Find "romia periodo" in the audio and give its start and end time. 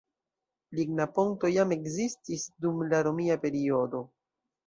3.09-4.01